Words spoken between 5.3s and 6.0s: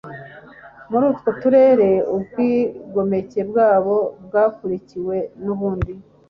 n ubundi